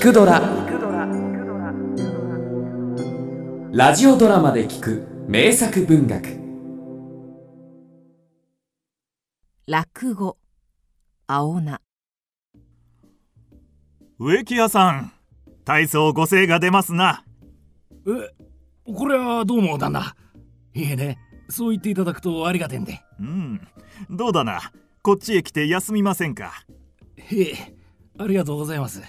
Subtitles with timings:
[0.00, 0.40] 聞くドラ」
[3.70, 6.40] ラジオドラマで聞く名作文学。
[9.66, 10.38] 落語。
[11.26, 11.82] 青菜。
[14.18, 15.12] 植木屋さん
[15.66, 17.26] 体操ご精が出ますな。
[18.06, 18.30] え
[18.90, 20.16] これはどうも旦那
[20.72, 21.18] いえね
[21.50, 23.02] そう言っていただくとありがてんで。
[23.20, 23.60] うん
[24.08, 24.72] どうだな。
[25.02, 26.52] こっちへ来て休みませんか？
[27.16, 27.76] へえ
[28.18, 29.02] ありがとうございます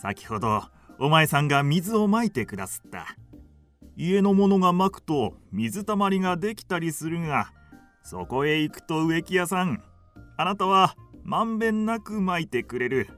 [0.00, 0.62] 先ほど
[0.98, 3.06] お前さんが水をまいてくだすった。
[3.98, 7.52] 家の者がまくと水たまりができたりするが
[8.02, 9.82] そこへ行くと植木屋さん
[10.38, 13.10] あなたはまんべんなくまいてくれる。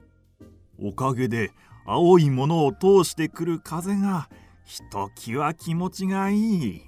[0.77, 1.51] おかげで
[1.85, 4.27] 青いものを通してくる風が
[4.65, 6.81] ひときわ気持ちがいい。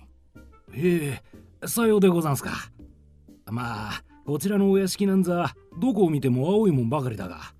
[0.74, 1.22] へ
[1.64, 2.52] えさようでござんすか。
[3.46, 7.55] まあこちらのお屋敷なんざどこを見ても青いもんばかりだが。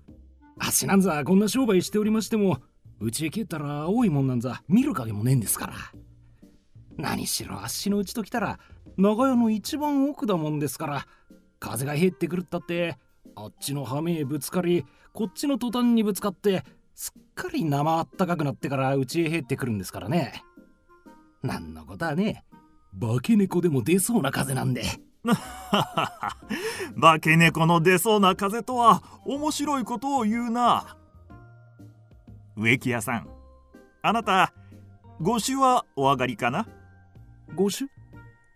[0.58, 2.58] あしなんざこんな商売しておりましても
[3.00, 5.74] うちへ帰ったら青いもんなんざ見る影もねえんですから。
[6.96, 8.58] 何しろあっしのうちと来たら
[8.96, 11.06] 長屋の一番奥だもんですから
[11.60, 12.96] 風が入ってくるったって
[13.34, 20.42] あっちの羽目へぶつかりこっちの途端にぶつかってすっかり生あったかくなってからうちへ入ってくるんですからね。
[21.42, 22.44] なんのことはね
[22.98, 24.82] 化け猫でも出そうな風なんで。
[27.00, 30.96] 化け猫の出そうな風とは面白いことを言うな。
[32.56, 33.28] 植木屋さん
[34.02, 34.52] あなた
[35.20, 36.66] ご酒はお上がりかな？
[37.54, 37.90] ご酒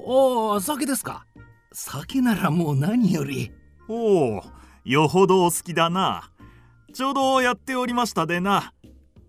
[0.01, 1.27] ああ酒ですか。
[1.73, 3.53] 酒ならもう何より。
[3.89, 4.43] おお
[4.85, 6.31] よほどお好きだな。
[6.93, 8.73] ちょうどやっておりましたでな。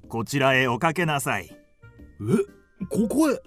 [0.07, 1.49] こちらへおかけなさい。
[1.49, 3.41] えここへ。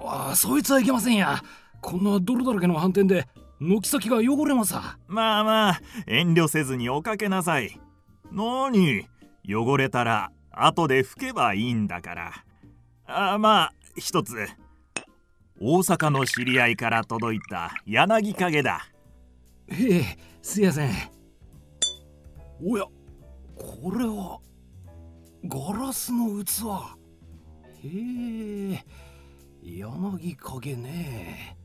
[0.00, 1.42] ああそいつはいけませんや
[1.82, 3.26] こんな泥だらけの斑点で
[3.60, 4.74] 軒先が汚れます。
[4.74, 7.78] わまあまあ遠慮せずにおかけなさい。
[8.30, 9.06] 何？
[9.44, 12.32] 汚れたら後で拭けばいいんだから。
[13.06, 14.46] あまあ一つ。
[15.60, 18.88] 大阪の知り合いから届いた柳影だ。
[19.68, 20.90] へえすいやせん。
[22.64, 22.84] おや
[23.56, 24.38] これは
[25.44, 26.62] ガラスの器。
[27.84, 28.84] へえ
[29.62, 31.56] 柳影ね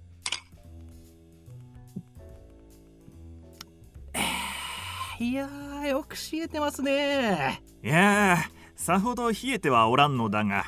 [5.20, 7.64] いやーよく冷えてますね。
[7.84, 8.38] いや
[8.76, 10.66] さほど冷えてはおらんのだが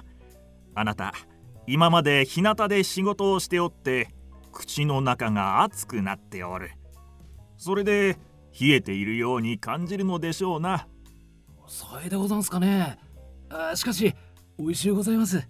[0.73, 1.13] あなた
[1.67, 4.09] 今まで日向で仕事をしておって
[4.51, 6.71] 口の中が熱くなっておる。
[7.57, 8.17] それで
[8.59, 10.87] 冷えているように感じるのでしょうな。
[11.67, 12.97] それでござんすかね。
[13.49, 14.15] あしかし
[14.57, 15.47] 美味しゅうございます。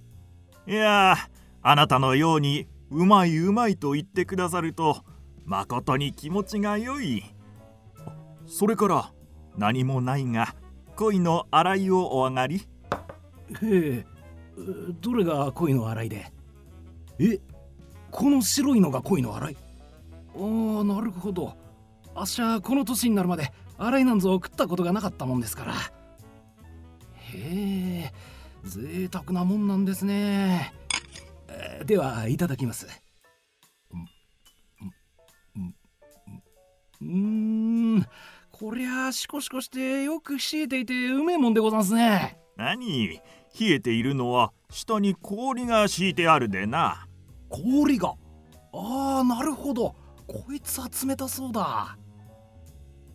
[0.67, 1.15] いや
[1.61, 5.05] あなたのようにうまいうまいと言ってくださると
[5.45, 7.23] まことに気持ちが良い
[8.49, 9.13] それから
[9.57, 10.55] 何もないが
[10.95, 12.57] 恋の洗いをお上がり。
[12.57, 12.61] へ
[13.61, 14.05] え
[14.99, 16.33] どれが恋の洗いで？
[17.19, 17.39] え
[18.11, 19.57] この白いのが恋の洗い
[20.35, 20.39] あ
[20.81, 21.55] あなるほど。
[22.15, 25.73] あっしゃこの年になるまで洗いなんぞ食ったことがなかったもんですから。
[27.15, 28.13] へえ
[28.63, 30.73] 贅沢なもんなんですね。
[31.85, 32.87] ではいただきます。
[37.01, 37.58] うん
[38.59, 42.37] こりゃシコシコしてよく冷えていてうめえもんでござんすね。
[42.57, 43.07] 何？
[43.07, 43.21] 冷
[43.61, 47.07] えているのは下に氷が敷いてあるでな。
[47.47, 48.15] 氷が？
[48.73, 49.95] ああなるほど。
[50.27, 51.97] こいつは冷たそうだ、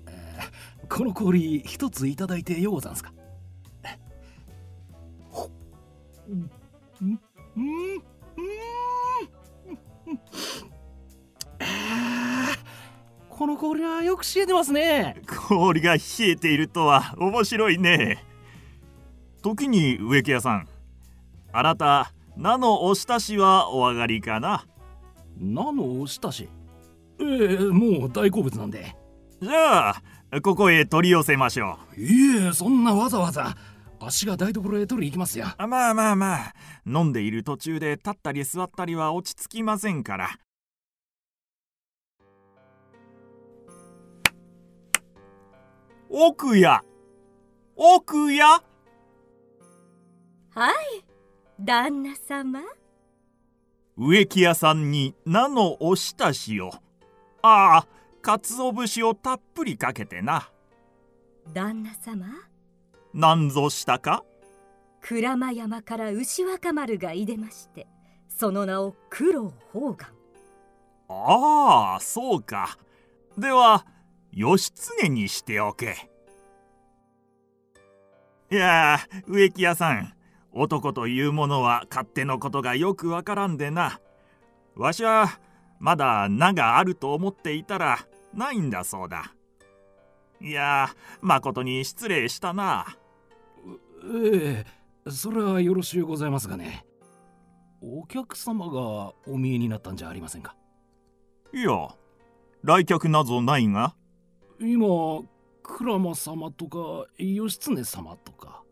[0.06, 3.12] えー、この氷一ついただいてようござんすか？
[13.28, 18.24] この氷はよく冷えてますね氷が冷えているとは面白いね。
[19.42, 20.68] 時に植木屋さん
[21.52, 24.66] あなた名のおしたしはお上がりかな？
[25.38, 26.48] 名のおしたし？
[27.20, 28.96] ええー、もう大好物なんで。
[29.40, 30.02] じゃあ
[30.42, 32.00] ここへ取り寄せましょう。
[32.00, 33.54] いえそんなわざわざ。
[34.00, 35.46] 足が台所へ取り行きますよ。
[35.58, 36.54] まあまあまあ。
[36.86, 40.30] 飲んでいる途中で立ったり座ったりは落ち着きませんから
[46.16, 46.84] 奥や
[47.74, 48.62] 奥や
[50.54, 51.04] はい
[51.58, 52.60] 旦那様。
[53.96, 56.70] 植木屋さんに名のおひたしを。
[57.42, 57.86] ああ
[58.22, 60.48] 鰹節をたっぷりかけてな。
[61.52, 62.26] 旦那様？
[63.12, 64.22] 何ぞしたか？
[65.00, 67.88] 鞍馬山から牛若丸がいでまして
[68.28, 70.10] その名を九郎宝願
[71.08, 72.78] ああそうか。
[73.36, 73.84] では
[74.36, 76.10] 義経にしておけ。
[78.50, 80.12] いや植木屋さん
[80.52, 84.00] 男というものは勝手のことがよくわからんでな。
[84.76, 85.40] わしは
[85.78, 87.98] まだ名があると思っていたら
[88.32, 89.32] ないんだそうだ。
[90.40, 90.90] いや
[91.20, 92.86] まことに失礼したな。
[94.24, 94.64] え
[95.06, 96.84] えそれはよろしゅうございますがね。
[97.80, 100.56] お客様がお見えになったんじゃありませんか？
[101.52, 101.88] いや
[102.62, 103.94] 来客なぞないが
[104.66, 105.22] 今
[105.62, 108.62] 鞍馬様とか義経様とか。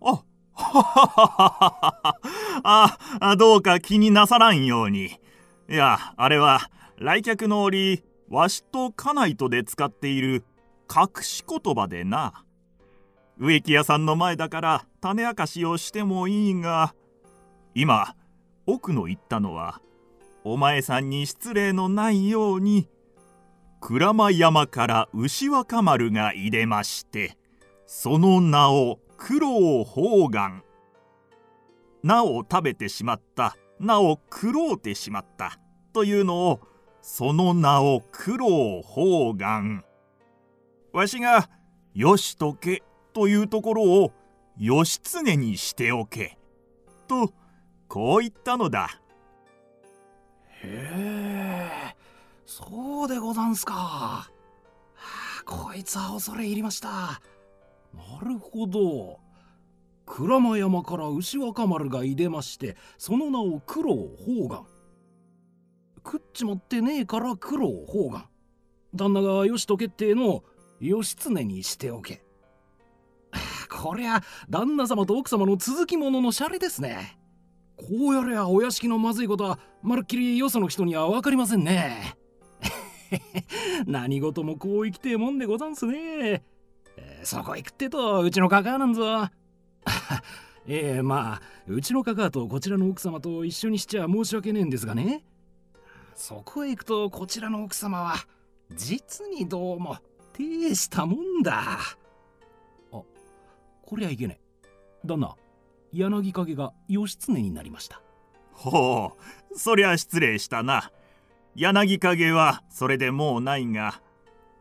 [0.00, 0.22] あ
[3.20, 5.18] あどうか気になさらんように。
[5.68, 10.44] いやあれは来客の折わしと家内とで使っている
[10.94, 12.44] 隠し言葉でな。
[13.38, 16.94] 植木屋さんの前だから種明かしをしてもいいが
[17.74, 18.14] 今
[18.66, 19.80] 奥の言ったのは
[20.44, 22.88] お前さんに失礼のないように。
[23.86, 27.36] 鞍馬山から牛若丸が入れまして
[27.84, 30.64] その名を九郎宝願
[32.02, 33.56] 名を食べてしまった。
[33.78, 35.58] 名を食ろうてしまった。
[35.92, 36.60] というのを
[37.02, 39.84] その名を九郎宝願
[40.92, 41.50] わしが
[41.94, 42.82] 「よしとけ」
[43.12, 44.12] というところを
[44.58, 46.38] 「義経にしておけ」
[47.06, 47.32] と
[47.88, 48.98] こう言ったのだ。
[50.62, 51.83] へえ。
[52.46, 54.30] そうでござんすか、はあ、
[55.44, 56.88] こいつは恐れ入りました。
[56.88, 59.20] なるほど。
[60.06, 64.66] 鞍馬山から牛若丸がいでましてその名を九郎宝願
[66.04, 68.28] 食っちまってねえから九郎宝願
[68.94, 70.44] 旦那がよしとけっての
[70.80, 72.22] 義経にしておけ。
[73.70, 77.18] こりゃ旦那様と奥様の続きもののシャレですね。
[77.76, 82.16] こうやれゃお屋敷のまずいことはまるっきりよその人には分かりませんね。
[83.86, 86.42] 何事もこう生きてえもんでござんすね、
[86.96, 89.28] えー、そこ行くってとうちのカカなんぞ。
[90.66, 95.24] ええまあうちのカカとこちらの奥様と一緒にしちゃ申し訳ねえんですがね。
[96.14, 98.14] そこへ行くとこちらの奥様は
[98.70, 99.98] 実にどうも
[100.32, 101.78] 大したもんだ。
[102.92, 103.02] あ
[103.86, 104.44] こりゃいけねえ。
[105.04, 105.36] 旦那
[105.92, 108.00] 柳影が義経になりました。
[108.52, 109.12] ほ
[109.52, 110.90] うそりゃ失礼したな。
[111.54, 114.00] 柳影はそれでもうないが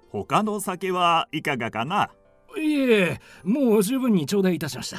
[0.10, 2.12] 他の酒はいかがかな？
[2.56, 4.98] いえもう十分に頂戴いたしました。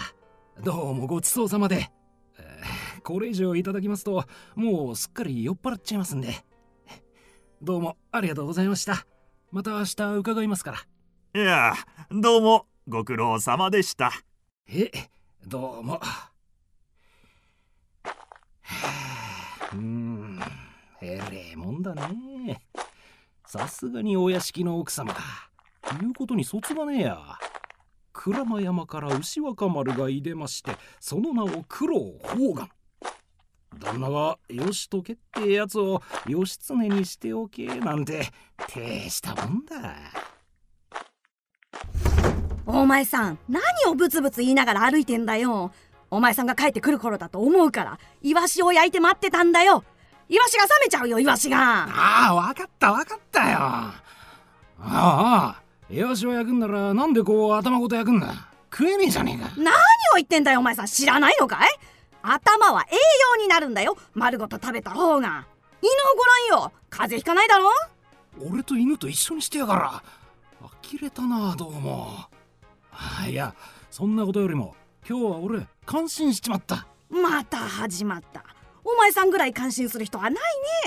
[0.61, 1.91] どうもごちそうさまで、
[2.39, 4.25] えー、これ以上いただきますと
[4.57, 6.35] もうすっかり酔っ払っちゃいますんで。
[7.63, 9.07] どうもありがとうございました。
[9.53, 11.41] また明日伺いますから。
[11.41, 11.75] いや
[12.11, 14.11] どうもご苦労様でした。
[14.69, 14.91] え
[15.47, 16.01] どうも。
[19.73, 20.41] うん
[21.05, 22.63] えれえもんだね。
[23.47, 25.21] さすがにお屋敷の奥様だ。
[26.01, 27.19] 言うことにそつがねえや。
[28.13, 32.71] 鞍馬山から牛若丸がいでましてその名を九郎宝願
[33.79, 38.31] 旦那が義時ってやつを義経にしておけなんて
[38.69, 39.97] てしたもんだ。
[42.67, 45.73] お前さん何をブツブツ言いながら歩いてんだよ。
[46.11, 49.85] お前さんが帰ってくる頃だと思うからイワシを焼いて待ってたんだよ。
[50.29, 51.85] イワシが冷めちゃうよイワシが。
[51.89, 53.59] ああわかったわかったよ。
[53.61, 53.95] あ
[54.81, 55.61] あ
[55.91, 58.49] イワシを焼くんならなんでこう頭ごと焼くんだ？
[58.71, 59.51] 食えねえじゃねえか。
[59.57, 59.73] 何を
[60.17, 60.87] 言ってんだよお前さん。
[60.87, 61.69] 知らないのかい？
[62.23, 62.95] 頭は栄
[63.37, 65.47] 養になるんだよ丸ごと食べた方が。
[65.83, 66.73] 犬をごらんよ。
[66.89, 67.69] 風邪ひかないだろ？
[68.51, 70.03] 俺と犬と一緒にしてやから。
[70.61, 72.09] 呆れたなどうも。
[73.29, 73.55] いや
[73.91, 74.75] そんなことよりも
[75.09, 76.87] 今日は俺感心しちまった。
[77.11, 78.45] また始まった
[78.85, 80.35] お前さんぐらい感心する人はない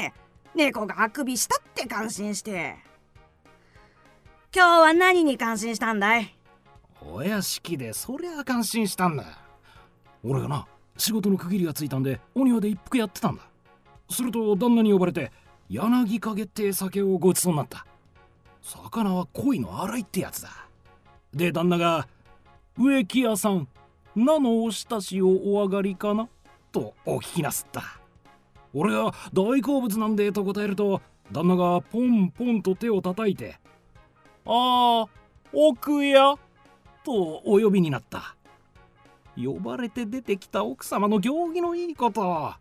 [0.02, 0.14] ね。
[0.54, 2.76] 猫があくびしたって感心して。
[4.56, 6.36] 今日は何に感心したんだい？
[7.02, 9.26] お屋敷でそりゃ感心したんだ。
[10.24, 13.44] 俺がな仕事の区切りがついたんでお庭で一服やってたんだ。
[14.10, 15.32] すると旦那に呼ばれて
[15.70, 17.86] 柳陰って酒をごちそうになった。
[18.62, 20.50] 魚は恋の洗いってやつだ。
[21.34, 22.08] で旦那が
[22.78, 23.68] 「植木屋さん
[24.16, 26.30] 名のお親しをお上がりかな?」
[26.78, 27.84] とお聞きなすった。
[28.74, 33.60] 俺が大好物なんでと答えると旦那がポンポンと手を叩いて
[34.46, 35.08] 「ああ
[35.52, 36.36] 奥や」
[37.04, 38.36] とお呼びになった。
[39.36, 42.54] 呼ばれて出てきた奥様の行儀のいいこと。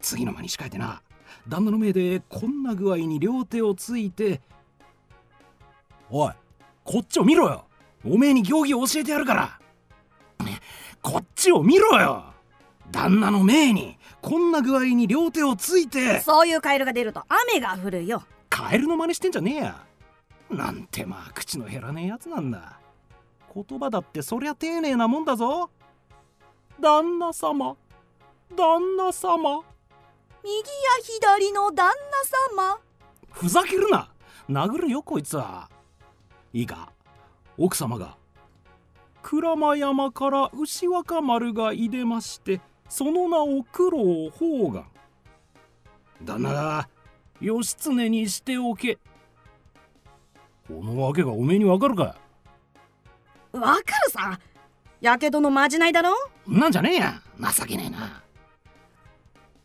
[0.00, 1.02] 次の間に控えてな
[1.48, 4.40] 旦那の命でこんな具合に両手をついて
[6.10, 6.32] 「おい
[6.84, 7.64] こっちを見ろよ。
[8.04, 9.58] おめえに行儀を教えてやるから。
[11.02, 12.31] こっちを見ろよ。
[12.92, 18.22] 旦那の命にこんな具合に両手をついてそういうカエルが出ると雨が降るよ。
[18.48, 19.84] カエルの真似してんじゃねえや。
[20.50, 22.78] なんてまあ口の減らねえやつなんだ。
[23.54, 25.70] 言葉だってそりゃ丁寧なもんだぞ。
[26.80, 27.76] 旦那様。
[28.54, 29.62] 旦那様。
[30.44, 30.62] 右や
[31.20, 32.78] 左の旦那様。
[33.30, 34.10] ふざけるな。
[34.50, 35.70] 殴るよこいつは。
[36.52, 36.92] いいか。
[37.56, 38.16] 奥様が
[39.22, 42.60] 鞍馬山から牛若丸がいでまして
[42.92, 44.84] その名を九郎宝願
[46.22, 46.88] 旦那が
[47.40, 48.98] 義経にしておけ。
[50.68, 52.18] このわけがおめえにわかるか。
[53.52, 54.38] わかるさ。
[55.00, 56.10] やけどのまじないだろ？
[56.46, 57.22] なんじゃねえや。
[57.40, 58.22] 情けねえな。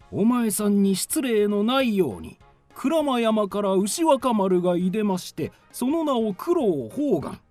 [0.09, 2.39] お前さんに失礼のないように
[2.75, 7.41] 鞍馬山から牛若丸がいでましてその名を九郎宝願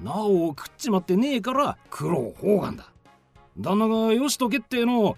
[0.00, 2.91] 名を食っちまってねえから九郎宝願だ
[3.58, 5.16] 旦那がよしとけってえの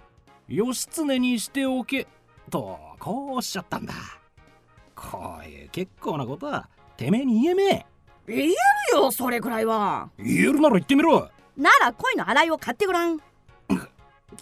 [0.49, 2.07] 義経にしておけ
[2.51, 3.95] とこうおっしゃったんだ。
[4.95, 7.87] こういう結構なことはてめえに言えめえ。
[8.27, 8.55] 言える
[8.93, 10.11] よそれくらいは。
[10.19, 11.29] 言えるなら言ってみろ。
[11.57, 13.21] なら恋の洗いを買ってごらん。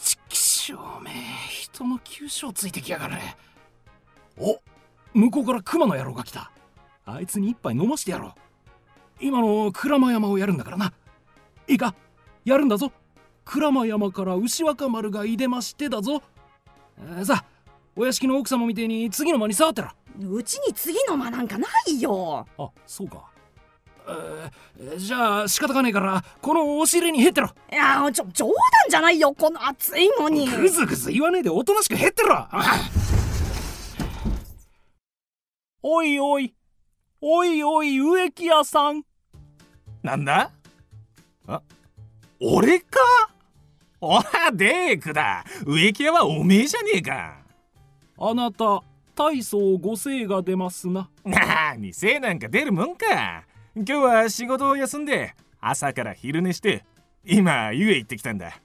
[0.01, 1.11] ちきしょうめ
[1.51, 3.19] 人の急所ついてきやがれ。
[4.39, 4.59] お
[5.13, 6.51] 向こうから熊の野郎が来た。
[7.05, 8.33] あいつに一杯飲ましてやろう。
[9.21, 10.93] 今の鞍馬山をやるんだからな。
[11.69, 11.95] いいか
[12.45, 12.91] やるんだぞ
[13.45, 16.23] 鞍馬山から牛若丸がいでましてだぞ、
[16.99, 17.45] えーさあ
[17.95, 19.91] お屋敷の奥様みてえに次の間に触ってろ
[20.31, 22.47] うちに次の間なんかないよ。
[22.57, 23.31] あそうか。
[24.09, 27.49] えーじゃあ仕方がねえからこのお尻に減ってろ。
[27.71, 28.55] いやちょ冗談
[28.89, 30.49] じゃないよこの暑いのに。
[30.49, 32.49] ぐずぐず言わねえでおとなしく減ってろ。
[35.83, 36.55] おいおい
[37.21, 39.03] おいおい植木屋さん。
[40.03, 40.51] なんだ？
[41.47, 41.63] あ
[42.45, 42.99] 俺か？
[44.01, 45.45] おらデークだ。
[45.65, 47.37] 植木屋はおめえじゃねえか。
[48.19, 48.83] あなた
[49.15, 51.09] 大層ご精が出ますな。
[51.25, 53.45] なに精なんか出るもんか。
[53.77, 56.85] 今日は仕事を休んで朝から昼寝して
[57.25, 58.61] 今湯へ行ってきたんだ。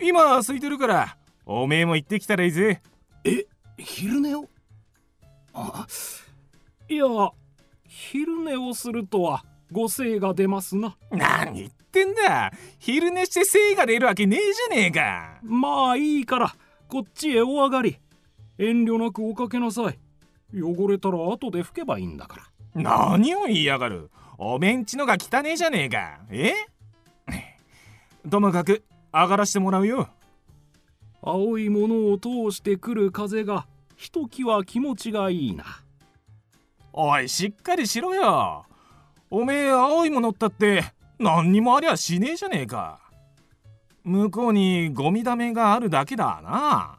[0.00, 2.80] 今空いてるからおめえも行ってきたらいいぜ。
[3.24, 3.44] え
[3.76, 4.48] 昼寝を？
[5.52, 5.86] あ
[6.88, 7.04] いや
[7.86, 10.96] 昼寝をするとはご精が出ますな。
[11.10, 12.52] 何言ってんだ。
[12.78, 14.40] 昼寝して精が出るわけねえ
[14.70, 15.40] じゃねえか。
[15.42, 16.54] まあいいから
[16.86, 17.98] こっちへお上がり。
[18.56, 19.98] 遠慮なくおかけなさい。
[20.56, 22.80] 汚れたら後で拭けばいいんだから。
[22.80, 24.10] 何を言いやがる。
[24.38, 26.20] おめんちのが汚ねえじゃねえか。
[26.30, 26.54] え？
[28.30, 30.08] ともかく上がらしてもらうよ。
[31.20, 33.66] 青いものを通してくる風が
[33.96, 35.64] ひときわ気持ちがいいな。
[36.92, 38.66] おいしっかりしろよ
[39.36, 40.84] おめえ青いものったって
[41.18, 43.00] 何にもありゃしねえじゃねえか。
[44.04, 46.98] 向こうにゴミだめがあるだけだな。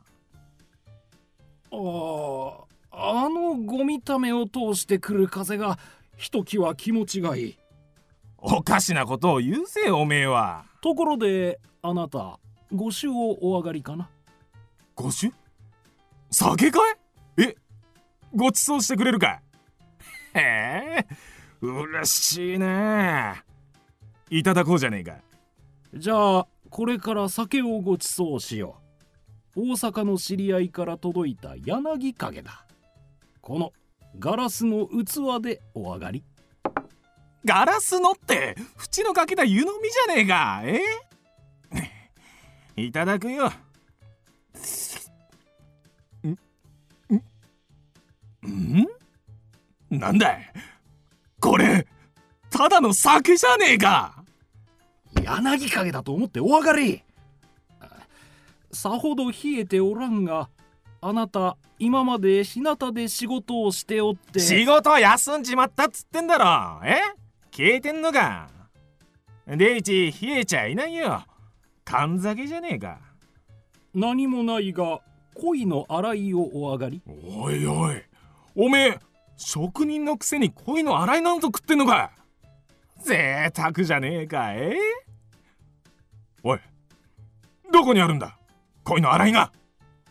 [1.71, 5.79] あーあのゴミためを通してくる風が
[6.17, 7.57] ひときわ気持ちがいい。
[8.37, 10.65] おかしなことを言うぜおめえは。
[10.81, 12.37] ところであなた
[12.73, 14.09] ご酒をお上がりかな？
[14.93, 15.33] ご酒？
[16.31, 16.79] 酒か
[17.37, 17.43] い？
[17.43, 17.55] え
[18.35, 19.39] ごちそうしてくれるか
[20.33, 21.07] へえ
[21.61, 23.43] 嬉しいね。
[24.29, 25.15] いただこうじゃねえか。
[25.93, 28.77] じゃあこれから酒をごちそうしよ
[29.55, 29.61] う。
[29.61, 32.65] 大阪の知り合いから届いた柳影だ。
[33.41, 33.71] この
[34.19, 36.23] ガラスの器でお上がり。
[37.45, 40.61] ガラスのって縁のかけた湯飲みじゃねえか。
[40.65, 40.81] え？
[42.87, 43.51] いただくよ。
[46.23, 46.31] ん？
[48.49, 48.87] ん？
[49.91, 50.53] なんだい？
[51.45, 51.85] これ。
[52.49, 54.23] ただの酒じゃねえか。
[55.23, 57.03] 柳影だと思ってお上がり。
[58.71, 60.49] さほど冷えておらんが
[60.99, 64.39] あなた今まで日向で仕事をしておって。
[64.39, 66.81] 仕事休んじまったっつってんだろ。
[66.85, 66.97] え？
[67.51, 68.49] 消えてんのか。
[69.47, 71.23] デイチ冷えちゃいないよ。
[71.85, 72.97] 缶酒じゃねえか。
[73.93, 74.99] 何もないが
[75.35, 77.01] 恋の洗いをお上がり。
[77.07, 78.01] おいおい。
[78.55, 78.99] おめえ
[79.37, 82.11] 職人のくせに恋の洗いなんぞ食ってんのか
[83.03, 84.75] 贅沢じゃねえかえ
[86.43, 86.59] おい
[87.71, 88.37] どこにあるんだ？
[88.83, 89.51] 恋の洗いが。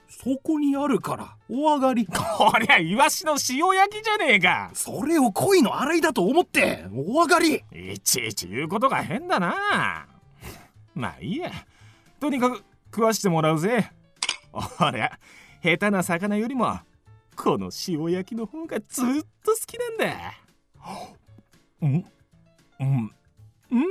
[0.09, 2.07] そこにあるからお上がり。
[2.07, 2.13] こ
[2.59, 4.71] りゃイワシの塩焼きじゃねえか。
[4.75, 7.63] それを恋の洗いだと思ってお上がり。
[7.73, 10.07] いちいち言うことが変だな。
[10.95, 11.51] まあいいや。
[12.21, 13.91] とにかく食わしてもらうぜ。
[14.53, 15.19] おりゃ
[15.63, 16.79] 下手な魚よりも
[17.37, 19.05] この塩焼きの方がずっ
[19.45, 20.35] と好きなんだ。
[21.83, 22.05] うん？
[22.81, 23.11] うん？
[23.71, 23.85] うん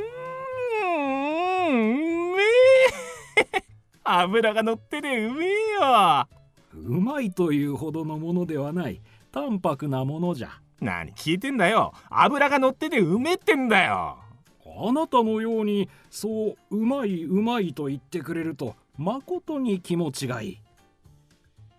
[2.33, 3.63] うめえ。
[4.03, 6.27] 油が乗っててうめえよ。
[6.73, 9.01] うまいというほどのものではない。
[9.31, 10.50] 淡白なものじゃ。
[10.81, 11.93] 何聞いてんだよ。
[12.09, 14.17] 油が乗っててうめえってんだよ。
[14.65, 20.59] あなたのようにそううまいうまいと言ってくれるとまことに気持ちがいい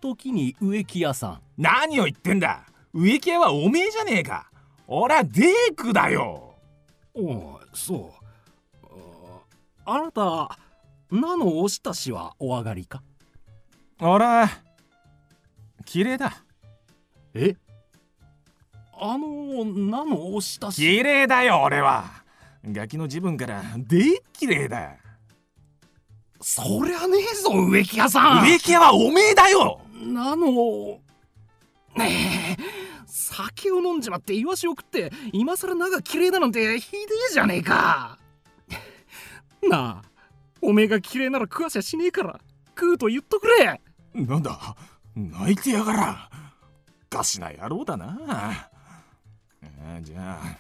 [0.05, 1.41] 時に植木屋さん。
[1.57, 2.67] 何を言ってんだ。
[2.93, 4.51] 植木屋はおめえじゃねえか。
[4.87, 6.57] 俺はデークだよ。
[7.15, 8.13] おそ
[8.85, 8.87] う。
[9.87, 10.59] あなた
[11.11, 13.03] 名のおしたしはお上がりか？
[13.99, 14.51] 俺は
[15.87, 16.35] 綺麗だ。
[17.33, 17.57] え？
[19.01, 20.77] あの名のおしたし。
[20.83, 22.05] 綺麗だよ俺は。
[22.63, 24.97] ガキの自分からでっ綺麗だ。
[26.43, 28.47] そりゃねえぞ植木屋さん。
[28.47, 31.01] 植木屋はおめえだよなの。
[31.97, 32.63] ねえ
[33.07, 36.99] 酒を飲んじまってイワシを食って今更名が綺麗だなんてひで
[37.31, 38.19] えじゃねえか。
[39.69, 40.03] なあ
[40.61, 43.81] おめえが綺麗なら食わしゃしねえから食うと言っとくれ。
[44.15, 44.77] なんだ
[45.15, 46.31] 泣いてやがら。
[47.11, 48.69] ガシな野郎だな。
[50.03, 50.57] じゃあ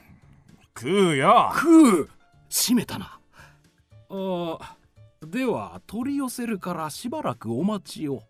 [0.78, 1.50] 食うよ。
[1.54, 2.10] 食う。
[2.48, 3.18] 閉めたな。
[4.10, 4.76] あ
[5.26, 8.22] では取り寄せるからしばらくお待ちを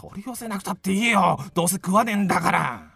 [0.00, 1.38] 取り寄せなくたっていいよ。
[1.52, 2.90] どうせ食わねえんだから。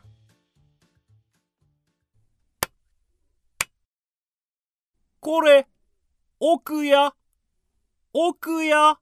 [5.20, 5.66] これ
[6.40, 7.12] 奥や
[8.14, 8.96] 奥や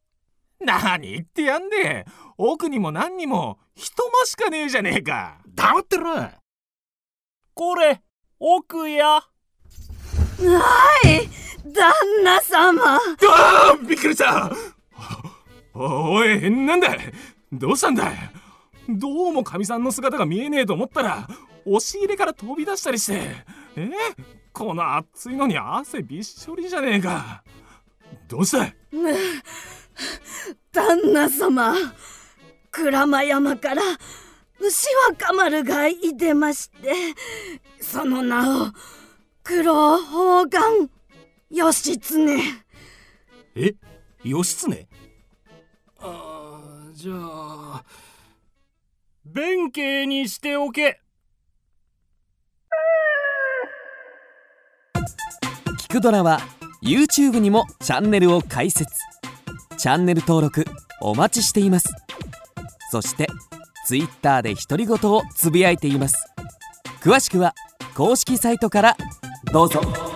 [0.58, 2.04] 何言ってやんで
[2.36, 3.60] 奥にも何にも。
[3.76, 5.38] 一間しかねえじゃねえか。
[5.46, 6.28] 黙ってろ。
[7.54, 8.02] これ
[8.40, 9.28] 奥やは
[11.04, 11.28] い。
[11.72, 11.92] 旦
[12.24, 12.96] 那様。
[12.96, 12.98] あ
[13.74, 14.50] あびっくりした。
[15.74, 16.96] おおいなんだ
[17.52, 18.10] どうしたんだ
[18.88, 21.28] どうもかみさんの姿が見えねえと思ったら
[21.64, 23.44] 押し入れから飛び出したりして。
[23.76, 23.90] え？
[24.52, 27.42] この暑いのに汗びっしょりじゃねえか。
[28.28, 28.74] どうした
[30.72, 31.74] 旦那様
[32.70, 33.82] 鞍馬山から
[34.58, 36.92] 牛若丸がいでまして
[37.80, 38.66] その名を
[39.42, 40.90] 黒宝願
[41.50, 42.38] 義経。
[43.54, 43.74] え？
[44.24, 44.88] 義経？
[45.98, 46.41] あー
[47.02, 47.84] じゃあ
[49.24, 51.00] 弁慶にしておけ。
[55.80, 56.38] 聞くドラは
[56.80, 58.88] YouTube にもチャンネルを開設。
[59.78, 60.64] チャンネル登録
[61.00, 61.92] お待ちしています。
[62.92, 63.26] そして
[63.88, 66.24] Twitter で独り言をつぶやいています。
[67.00, 67.56] 詳しくは
[67.96, 68.96] 公式サイトから
[69.52, 70.11] どうぞ。